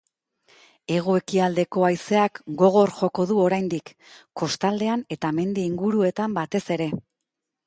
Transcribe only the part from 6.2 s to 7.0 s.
batez ere.